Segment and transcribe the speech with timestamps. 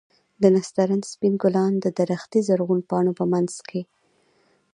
[0.41, 3.83] د نسترن سپين ګلان د درختې د زرغونو پاڼو په منځ کښې.